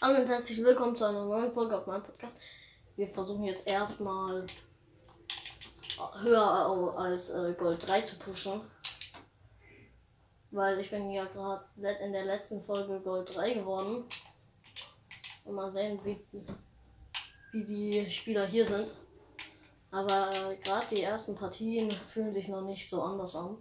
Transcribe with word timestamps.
Hallo 0.00 0.20
und 0.20 0.28
herzlich 0.28 0.62
willkommen 0.62 0.94
zu 0.94 1.06
einer 1.06 1.24
neuen 1.24 1.52
Folge 1.52 1.76
auf 1.76 1.88
meinem 1.88 2.04
Podcast. 2.04 2.38
Wir 2.94 3.08
versuchen 3.08 3.42
jetzt 3.42 3.66
erstmal 3.66 4.46
höher 6.22 6.94
als 6.96 7.30
äh, 7.30 7.52
Gold 7.58 7.84
3 7.84 8.02
zu 8.02 8.16
pushen. 8.16 8.60
Weil 10.52 10.78
ich 10.78 10.90
bin 10.90 11.10
ja 11.10 11.24
gerade 11.24 11.64
in 12.00 12.12
der 12.12 12.26
letzten 12.26 12.62
Folge 12.62 13.00
Gold 13.00 13.34
3 13.34 13.54
geworden. 13.54 14.04
Und 15.44 15.54
mal 15.56 15.72
sehen, 15.72 15.98
wie, 16.04 16.24
wie 17.50 17.64
die 17.64 18.08
Spieler 18.08 18.46
hier 18.46 18.66
sind. 18.66 18.94
Aber 19.90 20.30
äh, 20.30 20.56
gerade 20.58 20.94
die 20.94 21.02
ersten 21.02 21.34
Partien 21.34 21.90
fühlen 21.90 22.32
sich 22.32 22.46
noch 22.46 22.62
nicht 22.62 22.88
so 22.88 23.02
anders 23.02 23.34
an. 23.34 23.58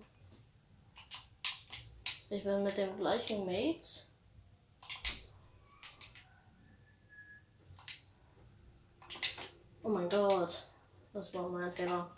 Ich 2.29 2.43
bin 2.43 2.61
mit 2.61 2.77
dem 2.77 2.95
gleichen 2.95 3.43
Mate. 3.43 4.06
Oh 9.87 9.89
mein 9.89 10.09
Gott. 10.09 10.67
Das 11.13 11.33
war 11.33 11.47
mein 11.47 11.71
Fehler. 11.71 12.11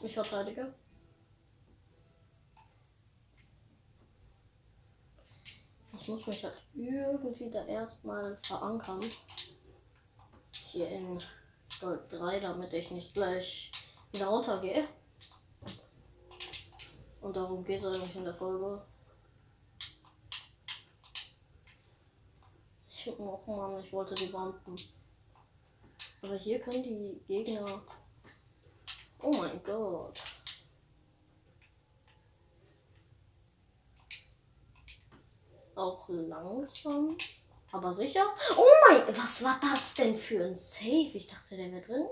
Ich 0.00 0.12
verteidige. 0.12 0.74
Ich 5.92 6.08
muss 6.08 6.26
mich 6.26 6.42
halt 6.42 6.60
irgendwie 6.74 7.48
da 7.48 7.64
erstmal 7.64 8.36
verankern. 8.38 9.04
Hier 10.52 10.88
in 10.88 11.22
Gold 11.80 12.12
3, 12.12 12.40
damit 12.40 12.72
ich 12.72 12.90
nicht 12.90 13.14
gleich 13.14 13.70
wieder 14.10 14.26
runtergehe. 14.26 14.88
Und 17.28 17.36
darum 17.36 17.62
geht 17.62 17.78
es 17.78 17.84
eigentlich 17.84 18.16
in 18.16 18.24
der 18.24 18.32
Folge. 18.32 18.82
Ich, 22.88 23.12
oh 23.18 23.42
Mann, 23.46 23.84
ich 23.84 23.92
wollte 23.92 24.14
die 24.14 24.28
Bomben. 24.28 24.74
Aber 26.22 26.36
hier 26.36 26.58
können 26.58 26.82
die 26.82 27.20
Gegner. 27.28 27.82
Oh 29.20 29.30
mein 29.30 29.62
Gott. 29.62 30.18
Auch 35.74 36.08
langsam. 36.08 37.14
Aber 37.72 37.92
sicher. 37.92 38.24
Oh 38.56 38.64
mein, 38.88 39.18
was 39.18 39.44
war 39.44 39.60
das 39.60 39.96
denn 39.96 40.16
für 40.16 40.46
ein 40.46 40.56
Safe? 40.56 41.10
Ich 41.12 41.26
dachte, 41.26 41.58
der 41.58 41.70
wäre 41.72 41.82
drin. 41.82 42.06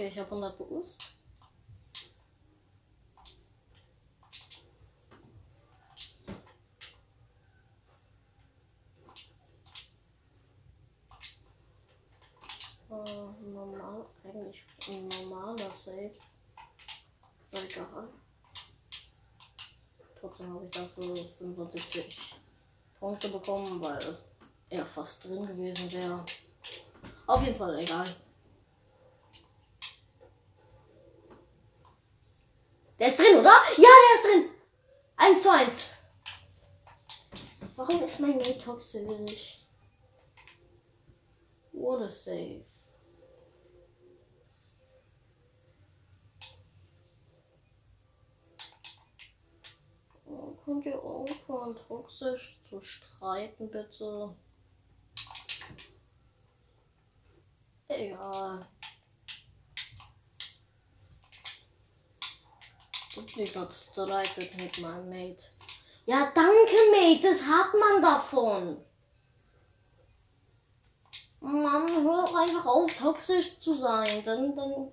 Okay, 0.00 0.08
ich 0.08 0.18
habe 0.18 0.30
100 0.30 0.56
Boost. 0.56 1.12
Äh, 12.88 13.44
normal, 13.44 14.06
eigentlich 14.24 14.64
ein 14.88 15.06
normaler 15.06 15.70
Save. 15.70 16.12
Egal. 17.50 18.08
Trotzdem 20.18 20.54
habe 20.54 20.64
ich 20.64 20.70
dafür 20.70 21.14
75 21.14 22.38
Punkte 22.98 23.28
bekommen, 23.28 23.82
weil 23.82 24.18
er 24.70 24.86
fast 24.86 25.24
drin 25.24 25.46
gewesen 25.46 25.92
wäre. 25.92 26.24
Auf 27.26 27.44
jeden 27.44 27.58
Fall 27.58 27.78
egal. 27.80 28.06
Der 33.00 33.08
ist 33.08 33.18
drin, 33.18 33.38
oder? 33.38 33.54
Ja, 33.78 33.88
der 33.88 34.14
ist 34.14 34.24
drin. 34.26 34.50
1 35.16 35.42
zu 35.42 35.50
1. 35.50 35.90
Warum 37.90 38.04
ist 38.04 38.20
mein 38.20 38.36
Mate 38.36 38.56
toxisch? 38.56 39.66
What 41.72 42.02
a 42.02 42.08
save. 42.08 42.64
Oh, 50.24 50.52
könnt 50.64 50.86
ihr 50.86 51.02
aufhören, 51.02 51.74
toxisch 51.88 52.60
zu 52.68 52.80
streiten, 52.80 53.68
bitte? 53.68 54.36
Egal. 57.88 58.68
Ich 63.36 63.54
not 63.56 63.74
streitet 63.74 64.56
mit 64.58 64.78
meinem 64.80 65.08
Mate. 65.08 65.46
Ja, 66.10 66.32
danke, 66.34 66.76
Mate. 66.90 67.28
Das 67.28 67.46
hat 67.46 67.72
man 67.72 68.02
davon. 68.02 68.84
Mann, 71.38 72.02
hör 72.02 72.26
doch 72.26 72.34
einfach 72.34 72.66
auf, 72.66 72.92
toxisch 72.98 73.60
zu 73.60 73.74
sein. 73.74 74.24
Dann, 74.24 74.56
dann, 74.56 74.92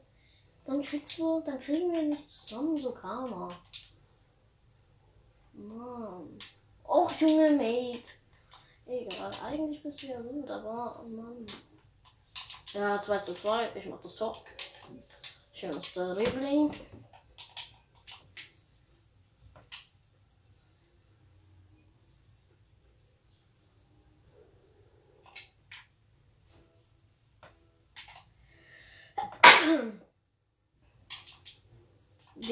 dann 0.65 0.83
kriegst 0.83 1.17
du, 1.17 1.41
dann 1.41 1.59
kriegen 1.59 1.91
wir 1.91 2.03
nicht 2.03 2.29
zusammen 2.29 2.77
so 2.77 2.91
Karma. 2.91 3.49
Mann. 5.53 6.37
Och, 6.83 7.11
Junge, 7.19 7.49
Mate. 7.49 8.11
Egal, 8.85 9.31
eigentlich 9.43 9.81
bist 9.81 10.03
du 10.03 10.07
ja 10.07 10.21
gut, 10.21 10.47
aber, 10.47 11.03
Mann. 11.07 11.47
Ja, 12.73 13.01
2 13.01 13.17
zu 13.21 13.33
2. 13.33 13.71
Ich 13.73 13.87
mach 13.87 14.01
das 14.03 14.17
Tor. 14.17 14.37
Schönes 15.51 15.95
Dribbling. 15.95 16.75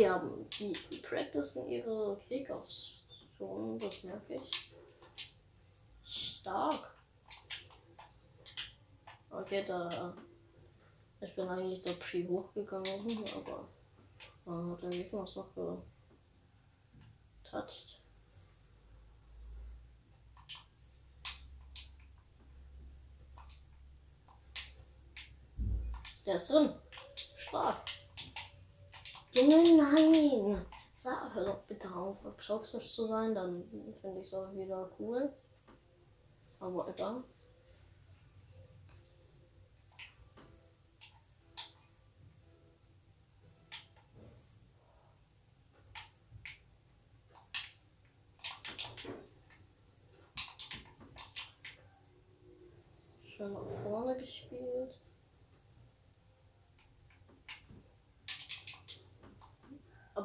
Die 0.06 0.10
haben, 0.12 0.48
die 0.60 0.98
practicen 1.02 1.68
ihre 1.68 2.16
Kickoffs 2.28 2.94
schon, 3.36 3.80
das 3.80 4.04
merke 4.04 4.36
ich. 4.36 4.72
Stark. 6.04 6.96
Okay, 9.32 9.66
da. 9.68 10.16
Ich 11.22 11.36
bin 11.36 11.50
eigentlich 11.50 11.82
der 11.82 11.94
Pre 11.94 12.24
hochgegangen, 12.28 13.24
aber 13.36 13.68
man 14.46 14.74
hat 14.74 14.84
der 14.84 14.90
Gegner 14.92 15.24
was 15.24 15.36
noch 15.38 15.50
getouched. 17.44 18.00
Der 26.28 26.36
ist 26.36 26.48
drin. 26.48 26.76
Stark. 27.38 27.95
Junge, 29.38 29.76
nein. 29.76 30.66
Sag, 30.94 31.36
hör 31.36 31.44
doch 31.44 31.64
bitte 31.64 31.94
auf, 31.94 32.16
toxisch 32.38 32.94
zu 32.94 33.06
sein, 33.06 33.36
dann 33.36 33.66
finde 34.00 34.22
ich 34.22 34.28
es 34.28 34.34
auch 34.34 34.54
wieder 34.56 34.90
cool. 34.98 35.34
Aber 36.62 36.88
egal. 36.88 37.22
Schön 53.26 53.52
nach 53.52 53.70
vorne 53.84 54.16
gespielt. 54.16 55.05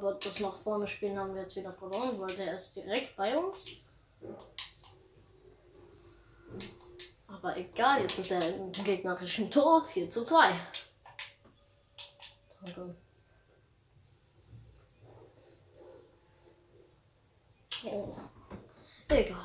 Aber 0.00 0.14
das 0.14 0.40
nach 0.40 0.56
vorne 0.56 0.86
spielen 0.86 1.18
haben 1.18 1.34
wir 1.34 1.42
jetzt 1.42 1.56
wieder 1.56 1.74
verloren, 1.74 2.18
weil 2.18 2.34
der 2.34 2.56
ist 2.56 2.74
direkt 2.74 3.14
bei 3.16 3.36
uns. 3.36 3.66
Aber 7.26 7.54
egal, 7.54 8.00
jetzt 8.00 8.18
ist 8.18 8.30
er 8.30 8.56
im 8.56 8.72
gegnerischen 8.72 9.50
Tor 9.50 9.84
4 9.84 10.10
zu 10.10 10.24
2. 10.24 10.58
Danke. 12.62 12.96
Oh. 17.84 18.16
Egal. 19.08 19.36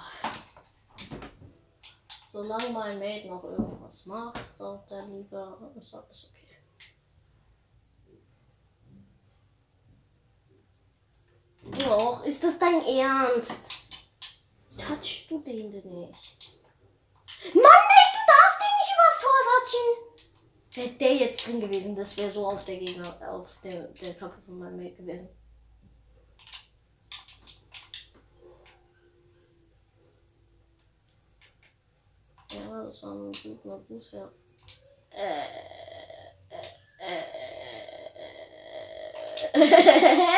Solange 2.32 2.70
mein 2.70 3.00
Mate 3.00 3.28
noch 3.28 3.44
irgendwas 3.44 4.06
macht 4.06 4.62
auf 4.62 4.86
der 4.86 5.06
Liga, 5.08 5.58
ist 5.78 5.94
alles 5.94 6.30
okay. 6.32 6.45
Och, 11.88 12.26
ist 12.26 12.44
das 12.44 12.58
dein 12.58 12.84
Ernst? 12.84 13.78
Touchst 14.76 15.30
du 15.30 15.40
den 15.40 15.72
denn 15.72 16.00
nicht? 16.00 16.52
Mann, 17.54 17.64
ey, 17.64 18.08
du 18.12 18.22
darfst 18.26 18.60
den 18.60 18.74
nicht 18.80 18.94
übers 18.96 19.20
Tor 19.22 19.40
touchen! 19.46 19.86
Wäre 20.74 20.90
der 20.98 21.16
jetzt 21.16 21.46
drin 21.46 21.62
gewesen, 21.62 21.96
das 21.96 22.18
wäre 22.18 22.32
so 22.32 22.48
auf 22.48 22.66
der 22.66 22.78
Gegner, 22.78 23.16
auf 23.32 23.60
der, 23.64 23.88
der 23.90 24.16
Kappe 24.16 24.42
von 24.46 24.58
meinem 24.58 24.78
Mate 24.78 24.96
gewesen. 24.96 25.30
Ja, 32.52 32.84
das 32.84 33.04
war 33.04 33.14
ein 33.14 33.32
guter 33.32 33.78
Boost, 33.78 34.14
ja. 34.14 34.32
Äh, 35.12 35.46
äh, 37.00 37.20
äh, 39.54 40.35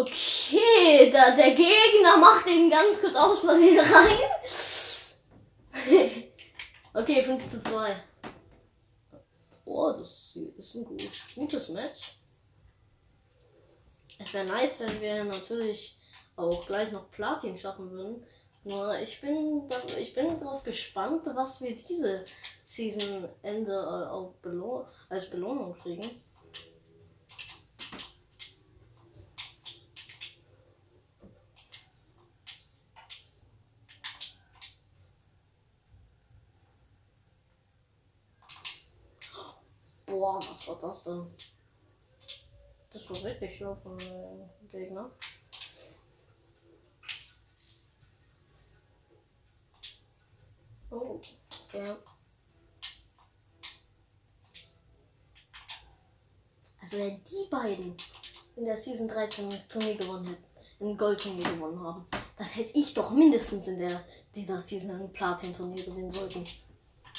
okay, 0.00 1.10
da 1.10 1.34
der 1.34 1.54
Gegner 1.54 2.16
macht 2.18 2.46
ihn 2.46 2.70
ganz 2.70 3.00
kurz 3.00 3.16
aus 3.16 3.40
Versehen 3.40 3.78
rein. 3.78 4.18
okay, 6.94 7.22
5 7.22 7.48
zu 7.48 7.62
2. 7.62 7.96
Oh, 9.64 9.92
das 9.92 10.36
ist 10.58 10.74
ein 10.74 10.84
gut, 10.84 11.08
gutes 11.34 11.68
Match. 11.68 12.16
Es 14.18 14.34
wäre 14.34 14.44
nice, 14.46 14.80
wenn 14.80 15.00
wir 15.00 15.24
natürlich 15.24 15.98
auch 16.36 16.66
gleich 16.66 16.92
noch 16.92 17.10
Platin 17.10 17.56
schaffen 17.56 17.90
würden. 17.90 18.26
Nur 18.64 18.98
ich 18.98 19.20
bin, 19.20 19.62
ich 19.98 20.12
bin 20.12 20.38
darauf 20.38 20.62
gespannt, 20.62 21.22
was 21.34 21.62
wir 21.62 21.74
diese 21.76 22.24
Season 22.64 23.28
Ende 23.42 23.72
äh, 23.72 25.14
als 25.14 25.30
Belohnung 25.30 25.74
kriegen. 25.78 26.06
Boah, 40.20 40.36
was 40.36 40.68
war 40.68 40.78
das 40.82 41.04
denn? 41.04 41.26
Das 42.92 43.08
war 43.08 43.24
wirklich 43.24 43.56
schlau 43.56 43.74
von 43.74 43.98
äh, 43.98 44.68
Gegner. 44.70 45.10
Oh, 50.90 51.18
ja. 51.72 51.96
Also 56.82 56.98
wenn 56.98 57.24
die 57.24 57.48
beiden 57.50 57.96
in 58.56 58.66
der 58.66 58.76
Season 58.76 59.08
13 59.08 59.48
Turnier 59.70 59.94
gewonnen 59.94 60.26
hätten, 60.26 60.44
ein 60.84 60.98
Goldturnier 60.98 61.50
gewonnen 61.50 61.80
haben, 61.80 62.06
dann 62.36 62.46
hätte 62.46 62.78
ich 62.78 62.92
doch 62.92 63.12
mindestens 63.12 63.68
in 63.68 63.78
der 63.78 64.04
dieser 64.34 64.60
Season 64.60 65.00
ein 65.00 65.12
Platin-Turnier 65.14 65.82
gewinnen 65.82 66.10
sollten. 66.10 66.44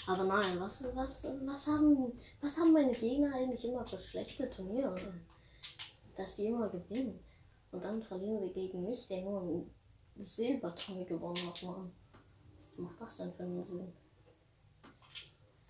Aber 0.08 0.24
nein, 0.24 0.60
was, 0.60 0.84
was, 0.96 1.24
was, 1.24 1.68
haben, 1.68 2.20
was 2.42 2.58
haben 2.58 2.74
meine 2.74 2.94
Gegner 2.94 3.36
eigentlich 3.36 3.66
immer 3.66 3.86
für 3.86 4.00
schlechte 4.00 4.50
Turniere? 4.50 4.96
Dass 6.16 6.36
die 6.36 6.48
immer 6.48 6.70
gewinnen. 6.70 7.24
Und 7.72 7.84
dann 7.84 8.02
verlieren 8.02 8.42
wir 8.42 8.54
gegen 8.54 8.84
mich, 8.84 9.08
der 9.08 9.22
nur 9.22 9.42
ein 9.42 10.24
Silberturnier 10.24 11.06
gewonnen 11.06 11.48
hat, 11.48 11.64
Mann. 11.64 11.92
Was 12.58 12.78
macht 12.78 13.02
das 13.02 13.18
denn 13.18 13.34
für 13.34 13.44
einen 13.44 13.66
Sinn? 13.66 13.94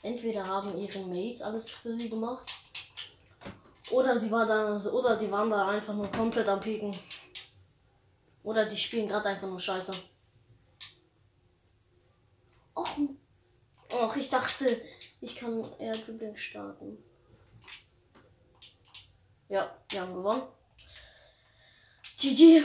Entweder 0.02 0.48
haben 0.48 0.78
ihre 0.78 1.06
Mates 1.06 1.42
alles 1.42 1.70
für 1.70 1.96
sie 1.98 2.10
gemacht. 2.10 2.52
Oder 3.92 4.18
sie 4.18 4.32
war 4.32 4.48
da, 4.48 4.76
oder 4.92 5.18
die 5.18 5.30
waren 5.30 5.50
da 5.50 5.68
einfach 5.68 5.94
nur 5.94 6.10
komplett 6.12 6.48
am 6.48 6.60
Pieken. 6.60 6.96
Oder 8.44 8.66
die 8.66 8.78
spielen 8.78 9.08
gerade 9.08 9.30
einfach 9.30 9.48
nur 9.48 9.60
Scheiße. 9.60 9.94
Och, 12.76 12.98
och, 14.12 14.18
ich 14.18 14.30
dachte, 14.30 14.82
ich 15.22 15.36
kann 15.38 15.64
Air 15.80 15.94
Dribbling 15.94 16.36
starten. 16.36 16.98
Ja, 19.48 19.78
wir 19.90 20.02
haben 20.02 20.14
gewonnen. 20.14 20.48
GG. 22.18 22.64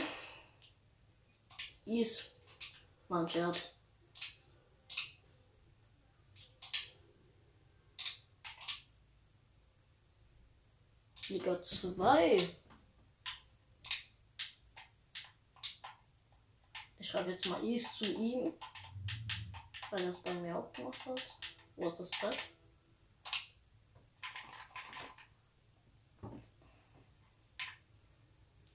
Is. 1.85 2.31
War 3.07 3.27
Scherz. 3.29 3.75
Liga 11.29 11.61
2. 11.61 12.49
Ich 16.99 17.07
schreibe 17.07 17.31
jetzt 17.31 17.45
mal 17.45 17.63
Is 17.63 17.95
zu 17.95 18.05
ihm. 18.05 18.53
Weil 19.91 20.03
er 20.03 20.09
es 20.09 20.19
bei 20.19 20.33
mir 20.33 20.57
auch 20.57 20.71
gemacht 20.73 21.05
hat. 21.05 21.37
Wo 21.75 21.87
ist 21.87 21.99
das 21.99 22.11
Zeit? 22.11 22.37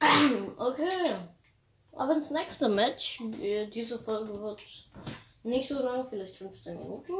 Okay. 0.57 1.17
Aber 1.93 2.15
ins 2.15 2.31
nächste 2.31 2.69
Match. 2.69 3.21
äh, 3.41 3.67
Diese 3.67 3.99
Folge 3.99 4.41
wird 4.41 4.61
nicht 5.43 5.69
so 5.69 5.83
lang, 5.83 6.07
vielleicht 6.07 6.37
15 6.37 6.79
Minuten. 6.79 7.13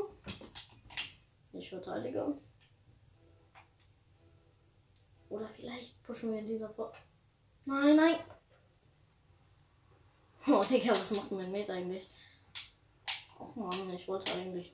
Ich 1.53 1.69
verteidige. 1.69 2.39
Oder 5.29 5.49
vielleicht 5.49 6.03
pushen 6.03 6.33
wir 6.33 6.39
in 6.41 6.47
dieser 6.47 6.71
Folge. 6.71 6.97
Nein, 7.65 7.97
nein. 7.97 8.17
Oh, 10.47 10.65
Digga, 10.69 10.91
was 10.91 11.11
macht 11.13 11.31
mein 11.33 11.53
Mate 11.53 11.73
eigentlich? 11.73 12.09
Oh 13.45 13.51
Mann, 13.57 13.91
ich 13.93 14.07
wollte 14.07 14.33
eigentlich 14.35 14.73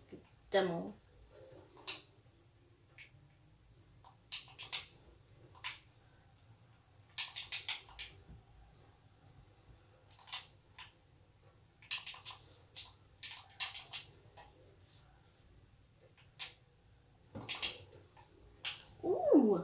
Dämmung. 0.52 0.92
Uh. 19.02 19.60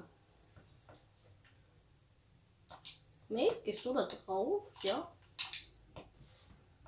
Mate, 3.28 3.60
gehst 3.64 3.84
du 3.84 3.92
da 3.92 4.06
drauf? 4.06 4.62
Ja. 4.82 5.12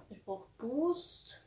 Ich 0.09 0.25
brauche 0.25 0.49
Boost. 0.57 1.46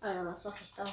Alter, 0.00 0.24
was 0.26 0.44
mache 0.44 0.62
ich 0.64 0.74
da? 0.74 0.84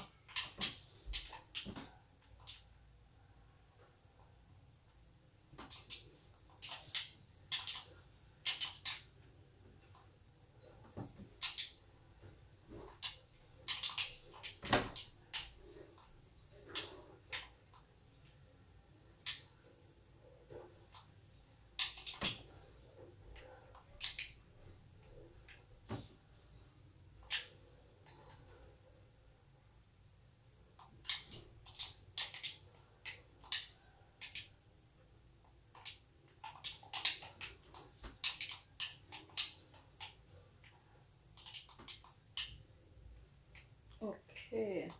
Okay. 44.01 44.91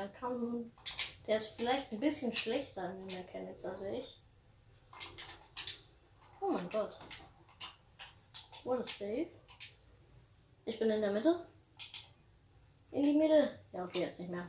Der 0.00 0.08
kann. 0.08 0.72
Der 1.26 1.36
ist 1.36 1.48
vielleicht 1.56 1.92
ein 1.92 2.00
bisschen 2.00 2.32
schlechter 2.32 2.90
in 2.90 3.04
Mechanics 3.06 3.64
als 3.64 3.82
ich. 3.82 4.22
Oh 6.40 6.50
mein 6.50 6.68
Gott. 6.70 6.98
What 8.64 8.80
a 8.80 8.84
save. 8.84 9.28
Ich 10.64 10.78
bin 10.78 10.90
in 10.90 11.00
der 11.00 11.12
Mitte. 11.12 11.46
In 12.92 13.04
die 13.04 13.12
Mitte. 13.12 13.58
Ja, 13.72 13.84
okay, 13.84 14.00
jetzt 14.00 14.20
nicht 14.20 14.30
mehr. 14.30 14.48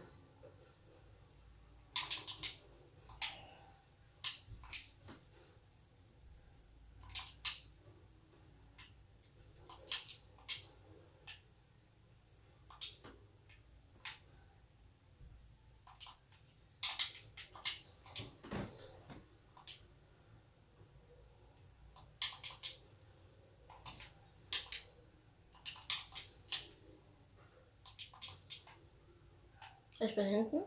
Ich 30.04 30.16
bin 30.16 30.26
hinten. 30.26 30.64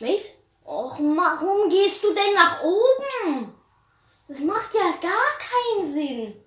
Mate? 0.00 0.34
Och, 0.64 0.98
warum 0.98 1.70
gehst 1.70 2.02
du 2.02 2.12
denn 2.12 2.34
nach 2.34 2.62
oben? 2.62 3.54
Das 4.28 4.40
macht 4.40 4.74
ja 4.74 4.92
gar 5.00 5.38
keinen 5.38 5.90
Sinn. 5.90 6.44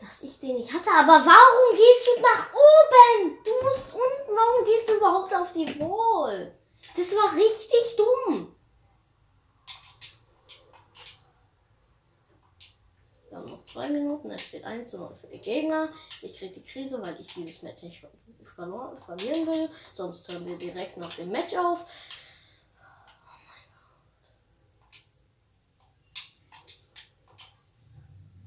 Dass 0.00 0.22
ich 0.22 0.38
den 0.40 0.56
nicht 0.56 0.72
hatte, 0.72 0.90
aber 0.90 1.26
warum 1.26 1.76
gehst 1.76 2.06
du 2.06 2.20
nach 2.22 2.50
oben? 2.52 3.38
Du 3.44 3.52
musst 3.62 3.92
unten, 3.92 4.36
warum 4.36 4.64
gehst 4.64 4.88
du 4.88 4.94
überhaupt 4.94 5.34
auf 5.34 5.52
die 5.52 5.78
Wall? 5.78 6.58
Das 6.96 7.10
war 7.12 7.34
richtig 7.34 7.96
dumm. 7.96 8.56
Wir 13.28 13.36
haben 13.36 13.50
noch 13.50 13.64
zwei 13.76 13.88
Minuten. 13.90 14.30
Es 14.30 14.42
steht 14.42 14.64
1 14.64 14.90
zu 14.90 14.98
0 14.98 15.10
für 15.20 15.26
die 15.26 15.40
Gegner. 15.40 15.90
Ich 16.22 16.38
kriege 16.38 16.54
die 16.54 16.64
Krise, 16.64 17.00
weil 17.02 17.20
ich 17.20 17.32
dieses 17.34 17.62
Match 17.62 17.82
nicht 17.82 18.00
ver 18.00 18.10
verloren, 18.54 18.96
verlieren 19.04 19.46
will. 19.46 19.68
Sonst 19.92 20.32
hören 20.32 20.46
wir 20.46 20.56
direkt 20.56 20.96
nach 20.96 21.12
dem 21.12 21.30
Match 21.30 21.54
auf. 21.56 21.84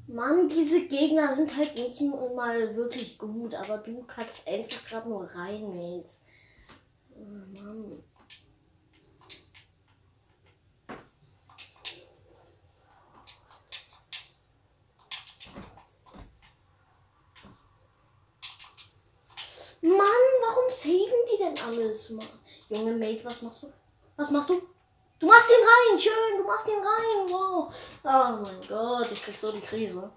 Mann, 0.07 0.49
diese 0.49 0.87
Gegner 0.87 1.35
sind 1.35 1.55
halt 1.55 1.75
nicht 1.75 2.01
mal 2.01 2.75
wirklich 2.75 3.19
gut, 3.19 3.53
aber 3.53 3.77
du 3.77 4.01
kannst 4.07 4.47
einfach 4.47 4.83
gerade 4.87 5.09
nur 5.09 5.25
rein, 5.25 5.75
Mate. 5.75 6.09
Oh 7.13 7.61
Mann. 7.61 8.03
Mann, 19.97 20.31
warum 20.41 20.69
saven 20.69 21.25
die 21.31 21.37
denn 21.37 21.57
alles? 21.65 22.09
Mann? 22.11 22.27
Junge 22.69 22.93
Mate, 22.93 23.25
was 23.25 23.41
machst 23.41 23.63
du? 23.63 23.73
Was 24.15 24.31
machst 24.31 24.49
du? 24.49 24.61
Du 25.19 25.27
machst 25.27 25.49
ihn 25.49 25.67
rein, 25.67 25.99
schön, 25.99 26.37
du 26.37 26.43
machst 26.43 26.67
ihn 26.67 26.75
rein, 26.75 27.29
wow. 27.29 27.73
Oh 28.03 28.41
mein 28.41 28.67
Gott, 28.67 29.11
ich 29.11 29.21
krieg 29.21 29.37
so 29.37 29.51
die 29.51 29.59
Krise. 29.59 30.11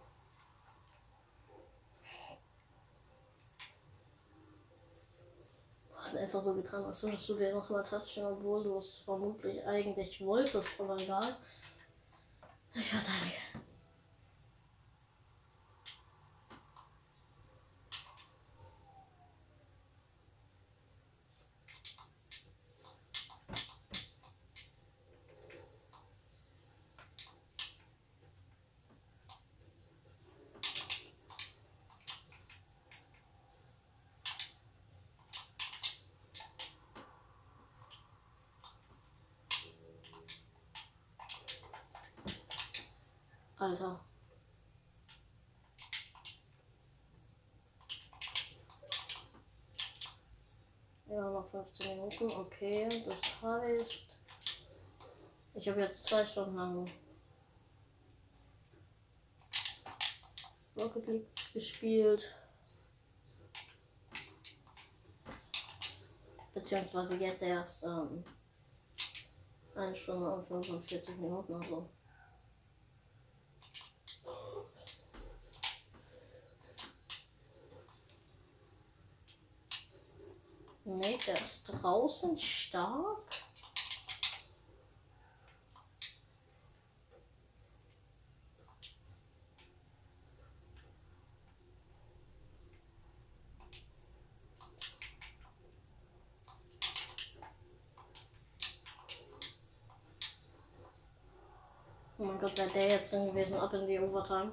Du 5.88 5.96
hast 5.96 6.16
einfach 6.16 6.42
so 6.42 6.54
getan, 6.54 6.84
als 6.84 7.02
würdest 7.02 7.28
du 7.28 7.34
den 7.34 7.54
noch 7.54 7.68
mal 7.68 7.82
touchen, 7.82 8.26
obwohl 8.26 8.62
du 8.62 8.78
es 8.78 8.98
vermutlich 8.98 9.64
eigentlich 9.66 10.24
wolltest, 10.24 10.68
aber 10.78 10.96
egal. 10.96 11.36
Ich 12.74 12.88
verteidige. 12.88 13.61
Alter. 43.62 44.00
Ja, 51.06 51.30
noch 51.30 51.48
15 51.48 51.96
Minuten. 51.96 52.30
Okay, 52.40 52.88
das 53.06 53.40
heißt, 53.40 54.18
ich 55.54 55.68
habe 55.68 55.80
jetzt 55.80 56.06
zwei 56.08 56.26
Stunden 56.26 56.56
lang 56.56 56.90
Rocket 60.76 61.06
League 61.06 61.52
gespielt. 61.54 62.34
Beziehungsweise 66.52 67.16
jetzt 67.16 67.42
erst 67.42 67.84
ähm, 67.84 68.24
eine 69.76 69.94
Stunde 69.94 70.34
und 70.34 70.48
45 70.48 71.16
Minuten 71.18 71.54
oder 71.54 71.68
so. 71.68 71.90
Nee, 80.84 81.16
der 81.26 81.40
ist 81.40 81.64
draußen 81.64 82.36
stark. 82.36 83.18
Oh 102.18 102.24
mein 102.24 102.40
Gott, 102.40 102.56
wäre 102.58 102.70
der 102.70 102.88
jetzt 102.88 103.12
drin 103.12 103.26
gewesen, 103.26 103.58
ab 103.58 103.72
in 103.74 103.86
die 103.86 104.00
Overtime. 104.00 104.52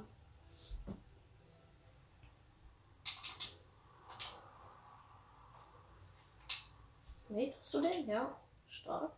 Nee, 7.30 7.54
hast 7.60 7.74
du 7.74 7.82
den? 7.82 8.08
Ja, 8.08 8.36
stark. 8.68 9.12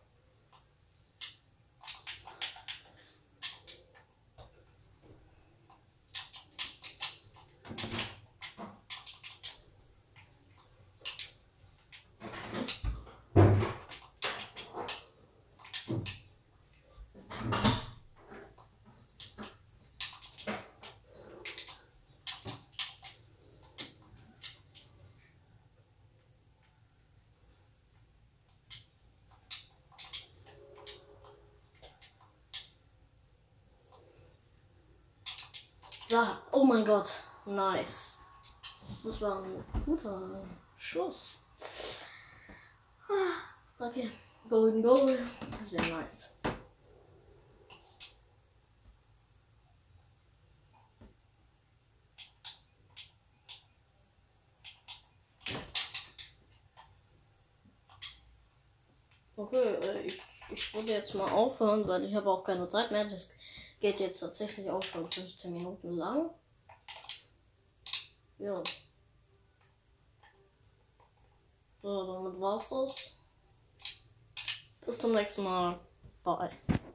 So, 36.12 36.26
oh 36.50 36.62
mein 36.66 36.84
Gott, 36.84 37.08
nice. 37.46 38.18
Das 39.02 39.18
war 39.22 39.42
ein 39.42 39.64
guter 39.86 40.44
Schuss. 40.76 41.38
Ah, 43.08 43.86
Okay, 43.86 44.10
Golden 44.46 44.82
Goal, 44.82 45.18
sehr 45.64 45.80
nice. 45.80 46.34
Okay, 59.36 59.56
äh, 59.56 60.00
ich, 60.02 60.20
ich 60.50 60.74
würde 60.74 60.92
jetzt 60.92 61.14
mal 61.14 61.30
aufhören, 61.30 61.88
weil 61.88 62.04
ich 62.04 62.14
habe 62.14 62.28
auch 62.28 62.44
keine 62.44 62.68
Zeit 62.68 62.90
mehr. 62.90 63.06
Das 63.06 63.32
geht 63.82 63.98
jetzt 63.98 64.20
tatsächlich 64.20 64.70
auch 64.70 64.82
schon 64.82 65.10
15 65.10 65.52
Minuten 65.52 65.96
lang. 65.96 66.30
Ja. 68.38 68.62
So, 71.82 72.14
damit 72.14 72.40
war's 72.40 72.68
das. 72.68 73.16
Bis 74.86 74.98
zum 74.98 75.12
nächsten 75.12 75.42
Mal. 75.42 75.80
Bye. 76.22 76.50